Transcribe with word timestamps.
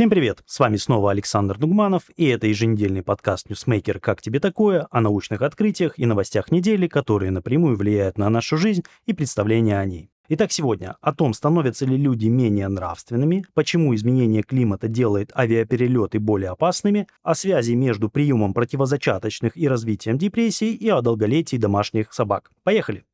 Всем 0.00 0.08
привет! 0.08 0.42
С 0.46 0.58
вами 0.58 0.76
снова 0.76 1.10
Александр 1.10 1.58
Дугманов, 1.58 2.04
и 2.16 2.24
это 2.24 2.46
еженедельный 2.46 3.02
подкаст 3.02 3.50
«Ньюсмейкер. 3.50 4.00
Как 4.00 4.22
тебе 4.22 4.40
такое?» 4.40 4.88
о 4.90 5.02
научных 5.02 5.42
открытиях 5.42 5.98
и 5.98 6.06
новостях 6.06 6.50
недели, 6.50 6.88
которые 6.88 7.30
напрямую 7.30 7.76
влияют 7.76 8.16
на 8.16 8.30
нашу 8.30 8.56
жизнь 8.56 8.82
и 9.04 9.12
представление 9.12 9.78
о 9.78 9.84
ней. 9.84 10.10
Итак, 10.30 10.52
сегодня 10.52 10.96
о 11.02 11.12
том, 11.12 11.34
становятся 11.34 11.84
ли 11.84 11.98
люди 11.98 12.28
менее 12.28 12.68
нравственными, 12.68 13.44
почему 13.52 13.94
изменение 13.94 14.42
климата 14.42 14.88
делает 14.88 15.32
авиаперелеты 15.36 16.18
более 16.18 16.52
опасными, 16.52 17.06
о 17.22 17.34
связи 17.34 17.72
между 17.72 18.08
приемом 18.08 18.54
противозачаточных 18.54 19.54
и 19.54 19.68
развитием 19.68 20.16
депрессии 20.16 20.72
и 20.72 20.88
о 20.88 21.02
долголетии 21.02 21.58
домашних 21.58 22.14
собак. 22.14 22.50
Поехали! 22.62 23.04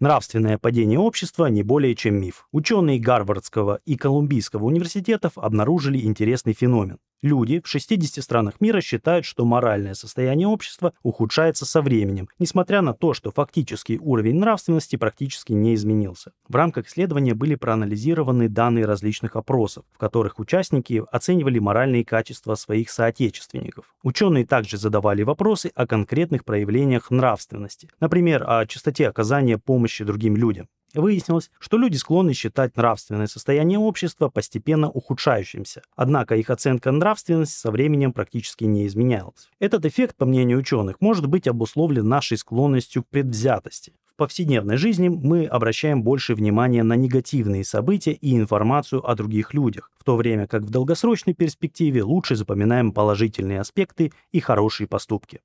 Нравственное 0.00 0.56
падение 0.56 0.98
общества 0.98 1.46
не 1.46 1.62
более 1.62 1.94
чем 1.94 2.18
миф. 2.18 2.48
Ученые 2.52 2.98
Гарвардского 2.98 3.80
и 3.84 3.96
Колумбийского 3.96 4.64
университетов 4.64 5.36
обнаружили 5.36 6.00
интересный 6.00 6.54
феномен. 6.54 6.98
Люди 7.22 7.60
в 7.60 7.68
60 7.68 8.24
странах 8.24 8.62
мира 8.62 8.80
считают, 8.80 9.26
что 9.26 9.44
моральное 9.44 9.92
состояние 9.92 10.48
общества 10.48 10.94
ухудшается 11.02 11.66
со 11.66 11.82
временем, 11.82 12.30
несмотря 12.38 12.80
на 12.80 12.94
то, 12.94 13.12
что 13.12 13.30
фактический 13.30 13.98
уровень 13.98 14.38
нравственности 14.38 14.96
практически 14.96 15.52
не 15.52 15.74
изменился. 15.74 16.32
В 16.48 16.56
рамках 16.56 16.86
исследования 16.86 17.34
были 17.34 17.56
проанализированы 17.56 18.48
данные 18.48 18.86
различных 18.86 19.36
опросов, 19.36 19.84
в 19.92 19.98
которых 19.98 20.38
участники 20.38 21.02
оценивали 21.12 21.58
моральные 21.58 22.06
качества 22.06 22.54
своих 22.54 22.88
соотечественников. 22.88 23.94
Ученые 24.02 24.46
также 24.46 24.78
задавали 24.78 25.22
вопросы 25.22 25.70
о 25.74 25.86
конкретных 25.86 26.46
проявлениях 26.46 27.10
нравственности, 27.10 27.90
например, 28.00 28.44
о 28.48 28.64
частоте 28.64 29.06
оказания 29.06 29.58
помощи 29.58 30.04
другим 30.04 30.36
людям. 30.36 30.68
Выяснилось, 30.94 31.50
что 31.60 31.78
люди 31.78 31.96
склонны 31.96 32.32
считать 32.32 32.76
нравственное 32.76 33.28
состояние 33.28 33.78
общества 33.78 34.28
постепенно 34.28 34.90
ухудшающимся, 34.90 35.82
однако 35.94 36.34
их 36.36 36.50
оценка 36.50 36.90
нравственности 36.90 37.56
со 37.56 37.70
временем 37.70 38.12
практически 38.12 38.64
не 38.64 38.86
изменялась. 38.86 39.48
Этот 39.60 39.84
эффект, 39.84 40.16
по 40.16 40.26
мнению 40.26 40.58
ученых, 40.58 40.96
может 41.00 41.26
быть 41.26 41.46
обусловлен 41.46 42.08
нашей 42.08 42.38
склонностью 42.38 43.04
к 43.04 43.08
предвзятости. 43.08 43.92
В 44.12 44.16
повседневной 44.16 44.76
жизни 44.76 45.08
мы 45.08 45.46
обращаем 45.46 46.02
больше 46.02 46.34
внимания 46.34 46.82
на 46.82 46.94
негативные 46.94 47.64
события 47.64 48.12
и 48.12 48.36
информацию 48.36 49.08
о 49.08 49.14
других 49.14 49.54
людях, 49.54 49.90
в 49.98 50.04
то 50.04 50.16
время 50.16 50.46
как 50.46 50.62
в 50.62 50.70
долгосрочной 50.70 51.34
перспективе 51.34 52.02
лучше 52.02 52.36
запоминаем 52.36 52.92
положительные 52.92 53.60
аспекты 53.60 54.12
и 54.32 54.40
хорошие 54.40 54.88
поступки. 54.88 55.40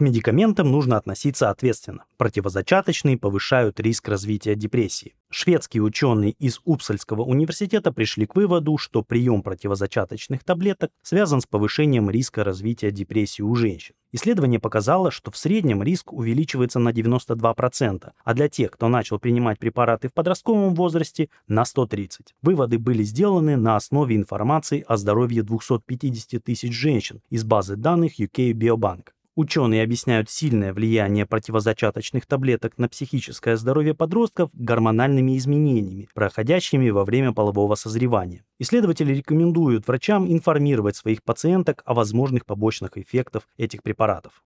Медикаментам 0.00 0.70
нужно 0.70 0.96
относиться 0.96 1.50
ответственно. 1.50 2.04
Противозачаточные 2.16 3.18
повышают 3.18 3.78
риск 3.80 4.08
развития 4.08 4.54
депрессии. 4.54 5.14
Шведские 5.30 5.82
ученые 5.82 6.32
из 6.32 6.60
Упсальского 6.64 7.22
университета 7.22 7.92
пришли 7.92 8.26
к 8.26 8.34
выводу, 8.34 8.78
что 8.78 9.02
прием 9.02 9.42
противозачаточных 9.42 10.42
таблеток 10.42 10.90
связан 11.02 11.40
с 11.40 11.46
повышением 11.46 12.10
риска 12.10 12.42
развития 12.42 12.90
депрессии 12.90 13.42
у 13.42 13.54
женщин. 13.54 13.94
Исследование 14.12 14.58
показало, 14.58 15.12
что 15.12 15.30
в 15.30 15.36
среднем 15.36 15.82
риск 15.84 16.12
увеличивается 16.12 16.80
на 16.80 16.88
92%, 16.88 18.10
а 18.24 18.34
для 18.34 18.48
тех, 18.48 18.72
кто 18.72 18.88
начал 18.88 19.20
принимать 19.20 19.60
препараты 19.60 20.08
в 20.08 20.12
подростковом 20.12 20.74
возрасте, 20.74 21.28
на 21.46 21.62
130%. 21.62 22.08
Выводы 22.42 22.78
были 22.78 23.04
сделаны 23.04 23.56
на 23.56 23.76
основе 23.76 24.16
информации 24.16 24.84
о 24.88 24.96
здоровье 24.96 25.44
250 25.44 26.42
тысяч 26.42 26.72
женщин 26.72 27.22
из 27.30 27.44
базы 27.44 27.76
данных 27.76 28.18
UK 28.18 28.52
Biobank. 28.52 29.10
Ученые 29.40 29.82
объясняют 29.82 30.28
сильное 30.28 30.74
влияние 30.74 31.24
противозачаточных 31.24 32.26
таблеток 32.26 32.76
на 32.76 32.90
психическое 32.90 33.56
здоровье 33.56 33.94
подростков 33.94 34.50
гормональными 34.52 35.38
изменениями, 35.38 36.10
проходящими 36.12 36.90
во 36.90 37.06
время 37.06 37.32
полового 37.32 37.74
созревания. 37.74 38.44
Исследователи 38.58 39.14
рекомендуют 39.14 39.88
врачам 39.88 40.30
информировать 40.30 40.96
своих 40.96 41.22
пациенток 41.22 41.82
о 41.86 41.94
возможных 41.94 42.44
побочных 42.44 42.98
эффектах 42.98 43.48
этих 43.56 43.82
препаратов. 43.82 44.44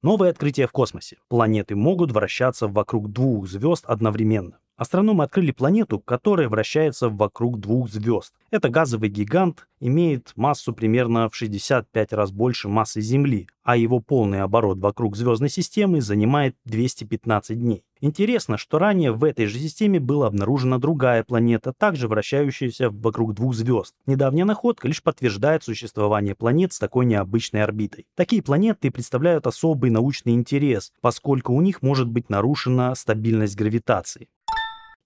Новое 0.00 0.30
открытие 0.30 0.68
в 0.68 0.72
космосе. 0.72 1.18
Планеты 1.28 1.76
могут 1.76 2.10
вращаться 2.10 2.66
вокруг 2.66 3.12
двух 3.12 3.46
звезд 3.46 3.84
одновременно. 3.84 4.56
Астрономы 4.76 5.22
открыли 5.22 5.52
планету, 5.52 6.00
которая 6.00 6.48
вращается 6.48 7.08
вокруг 7.08 7.60
двух 7.60 7.88
звезд. 7.88 8.34
Это 8.50 8.68
газовый 8.68 9.08
гигант, 9.08 9.68
имеет 9.78 10.32
массу 10.34 10.72
примерно 10.72 11.28
в 11.28 11.36
65 11.36 12.12
раз 12.12 12.32
больше 12.32 12.68
массы 12.68 13.00
Земли, 13.00 13.46
а 13.62 13.76
его 13.76 14.00
полный 14.00 14.40
оборот 14.42 14.78
вокруг 14.78 15.16
звездной 15.16 15.48
системы 15.48 16.00
занимает 16.00 16.56
215 16.64 17.56
дней. 17.56 17.84
Интересно, 18.00 18.58
что 18.58 18.78
ранее 18.78 19.12
в 19.12 19.22
этой 19.22 19.46
же 19.46 19.58
системе 19.58 20.00
была 20.00 20.26
обнаружена 20.26 20.78
другая 20.78 21.22
планета, 21.22 21.72
также 21.72 22.08
вращающаяся 22.08 22.90
вокруг 22.90 23.34
двух 23.34 23.54
звезд. 23.54 23.94
Недавняя 24.06 24.44
находка 24.44 24.88
лишь 24.88 25.02
подтверждает 25.02 25.62
существование 25.62 26.34
планет 26.34 26.72
с 26.72 26.78
такой 26.78 27.06
необычной 27.06 27.62
орбитой. 27.62 28.06
Такие 28.16 28.42
планеты 28.42 28.90
представляют 28.90 29.46
особый 29.46 29.90
научный 29.90 30.34
интерес, 30.34 30.92
поскольку 31.00 31.52
у 31.52 31.60
них 31.60 31.80
может 31.80 32.08
быть 32.08 32.28
нарушена 32.28 32.94
стабильность 32.94 33.56
гравитации. 33.56 34.28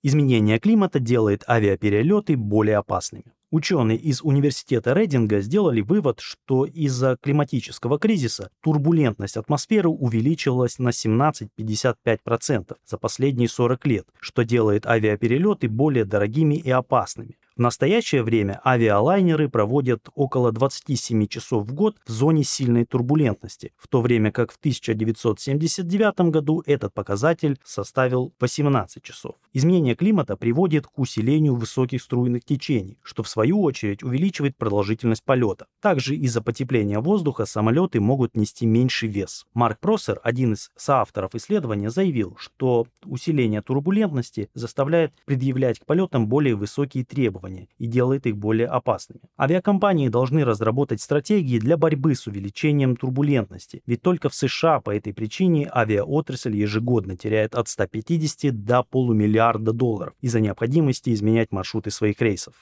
Изменение 0.05 0.61
климата 0.61 1.01
делает 1.01 1.43
авиаперелеты 1.49 2.37
более 2.37 2.77
опасными. 2.77 3.33
Ученые 3.51 3.97
из 3.97 4.23
университета 4.23 4.93
Рейдинга 4.93 5.41
сделали 5.41 5.81
вывод, 5.81 6.21
что 6.21 6.67
из-за 6.67 7.17
климатического 7.17 7.99
кризиса 7.99 8.51
турбулентность 8.63 9.39
атмосферы 9.39 9.89
увеличилась 9.89 10.79
на 10.79 10.91
17-55% 10.91 12.77
за 12.85 12.99
последние 12.99 13.49
40 13.49 13.87
лет, 13.87 14.07
что 14.21 14.45
делает 14.45 14.87
авиаперелеты 14.87 15.69
более 15.69 16.05
дорогими 16.05 16.57
и 16.57 16.71
опасными. 16.71 17.38
В 17.59 17.61
настоящее 17.61 18.23
время 18.23 18.61
авиалайнеры 18.65 19.49
проводят 19.49 20.11
около 20.15 20.53
27 20.53 21.27
часов 21.27 21.67
в 21.67 21.75
год 21.75 21.97
в 22.07 22.11
зоне 22.13 22.45
сильной 22.45 22.85
турбулентности, 22.85 23.73
в 23.77 23.89
то 23.89 24.01
время 24.01 24.31
как 24.31 24.53
в 24.53 24.59
1979 24.59 26.31
году 26.31 26.63
этот 26.67 26.95
показатель 26.95 27.59
составил 27.65 28.33
18 28.39 29.03
часов. 29.03 29.35
Изменение 29.53 29.97
климата 29.97 30.37
приводит 30.37 30.87
к 30.87 30.97
усилению 31.01 31.57
высоких 31.57 32.01
струйных 32.01 32.45
течений, 32.45 33.01
что 33.03 33.25
в 33.25 33.29
свою 33.29 33.61
очередь 33.63 34.05
увеличивает 34.05 34.57
продолжительность 34.57 35.25
полета. 35.25 35.67
Также 35.81 36.15
из-за 36.15 36.41
потепления 36.41 37.01
воздуха 37.01 37.45
самолеты 37.45 37.99
могут 37.99 38.37
нести 38.37 38.67
меньший 38.67 39.09
вес. 39.09 39.47
Марк 39.53 39.81
Проссер, 39.81 40.21
один 40.23 40.53
из 40.53 40.71
соавторов 40.77 41.35
исследования, 41.35 41.91
заявил, 41.91 42.37
что 42.39 42.87
усиление 43.05 43.63
турбулентности 43.63 44.49
заставляет 44.55 45.13
предъявлять 45.25 45.81
к 45.81 45.87
полетам 45.87 46.29
более 46.29 46.55
высокие 46.55 47.05
требования 47.05 47.48
требования 47.49 47.69
и 47.79 47.87
делает 47.87 48.27
их 48.27 48.37
более 48.37 48.69
опасными. 48.69 49.23
Авиакомпании 49.39 50.09
должны 50.09 50.45
разработать 50.45 51.01
стратегии 51.01 51.59
для 51.59 51.77
борьбы 51.77 52.15
с 52.15 52.27
увеличением 52.27 52.97
турбулентности, 52.97 53.83
ведь 53.87 54.03
только 54.03 54.29
в 54.29 54.35
США 54.35 54.81
по 54.81 54.95
этой 54.95 55.13
причине 55.13 55.71
авиаотрасль 55.75 56.57
ежегодно 56.57 57.17
теряет 57.17 57.55
от 57.55 57.69
150 57.69 58.65
до 58.65 58.83
полумиллиарда 58.83 59.73
долларов 59.73 60.15
из-за 60.21 60.41
необходимости 60.41 61.13
изменять 61.13 61.53
маршруты 61.53 61.91
своих 61.91 62.21
рейсов. 62.21 62.55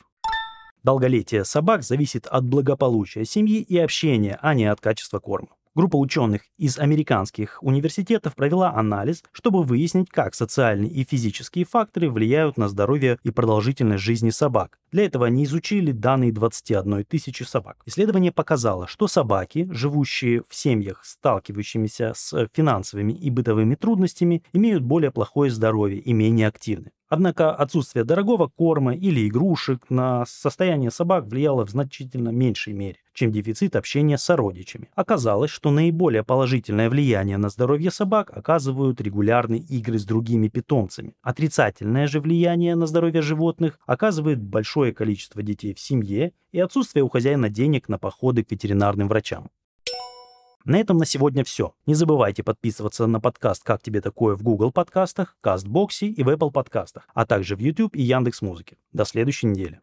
Долголетие 0.82 1.44
собак 1.44 1.82
зависит 1.82 2.26
от 2.26 2.44
благополучия 2.44 3.24
семьи 3.24 3.60
и 3.60 3.76
общения, 3.78 4.38
а 4.40 4.54
не 4.54 4.66
от 4.66 4.80
качества 4.80 5.18
корма. 5.18 5.48
Группа 5.76 5.96
ученых 5.96 6.40
из 6.56 6.78
американских 6.78 7.58
университетов 7.62 8.34
провела 8.34 8.72
анализ, 8.72 9.22
чтобы 9.30 9.62
выяснить, 9.62 10.08
как 10.08 10.34
социальные 10.34 10.90
и 10.90 11.04
физические 11.04 11.66
факторы 11.66 12.08
влияют 12.08 12.56
на 12.56 12.70
здоровье 12.70 13.18
и 13.22 13.30
продолжительность 13.30 14.02
жизни 14.02 14.30
собак. 14.30 14.78
Для 14.92 15.04
этого 15.06 15.26
они 15.26 15.44
изучили 15.44 15.92
данные 15.92 16.32
21 16.32 17.04
тысячи 17.04 17.42
собак. 17.42 17.78
Исследование 17.86 18.32
показало, 18.32 18.86
что 18.86 19.08
собаки, 19.08 19.68
живущие 19.70 20.42
в 20.48 20.54
семьях, 20.54 21.04
сталкивающимися 21.04 22.12
с 22.14 22.48
финансовыми 22.52 23.12
и 23.12 23.30
бытовыми 23.30 23.74
трудностями, 23.74 24.42
имеют 24.52 24.82
более 24.82 25.10
плохое 25.10 25.50
здоровье 25.50 25.98
и 25.98 26.12
менее 26.12 26.48
активны. 26.48 26.92
Однако 27.08 27.54
отсутствие 27.54 28.04
дорогого 28.04 28.48
корма 28.48 28.94
или 28.94 29.28
игрушек 29.28 29.88
на 29.90 30.24
состояние 30.26 30.90
собак 30.90 31.26
влияло 31.26 31.64
в 31.64 31.70
значительно 31.70 32.30
меньшей 32.30 32.72
мере, 32.72 32.98
чем 33.14 33.30
дефицит 33.30 33.76
общения 33.76 34.18
с 34.18 34.24
сородичами. 34.24 34.90
Оказалось, 34.96 35.52
что 35.52 35.70
наиболее 35.70 36.24
положительное 36.24 36.90
влияние 36.90 37.36
на 37.36 37.48
здоровье 37.48 37.92
собак 37.92 38.36
оказывают 38.36 39.00
регулярные 39.00 39.60
игры 39.60 40.00
с 40.00 40.04
другими 40.04 40.48
питомцами. 40.48 41.14
Отрицательное 41.22 42.08
же 42.08 42.20
влияние 42.20 42.74
на 42.74 42.86
здоровье 42.86 43.22
животных 43.22 43.78
оказывает 43.86 44.42
большое 44.42 44.75
количество 44.92 45.42
детей 45.42 45.74
в 45.74 45.80
семье 45.80 46.32
и 46.52 46.60
отсутствие 46.60 47.02
у 47.02 47.08
хозяина 47.08 47.48
денег 47.48 47.88
на 47.88 47.98
походы 47.98 48.44
к 48.44 48.50
ветеринарным 48.50 49.08
врачам. 49.08 49.50
На 50.64 50.78
этом 50.78 50.98
на 50.98 51.06
сегодня 51.06 51.44
все. 51.44 51.74
Не 51.86 51.94
забывайте 51.94 52.42
подписываться 52.42 53.06
на 53.06 53.20
подкаст 53.20 53.62
«Как 53.62 53.82
тебе 53.82 54.00
такое» 54.00 54.34
в 54.34 54.42
Google 54.42 54.72
подкастах, 54.72 55.36
Кастбоксе 55.40 56.08
и 56.08 56.22
в 56.24 56.28
Apple 56.28 56.50
подкастах, 56.50 57.08
а 57.14 57.24
также 57.24 57.54
в 57.54 57.60
YouTube 57.60 57.94
и 57.94 58.02
Яндекс 58.02 58.42
Музыке. 58.42 58.76
До 58.92 59.04
следующей 59.04 59.46
недели. 59.46 59.80